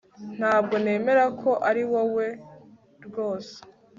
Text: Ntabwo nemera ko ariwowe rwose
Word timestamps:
Ntabwo 0.37 0.75
nemera 0.83 1.25
ko 1.41 1.51
ariwowe 1.69 2.25
rwose 3.05 3.55